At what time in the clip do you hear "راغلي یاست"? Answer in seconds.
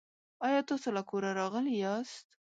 1.39-2.27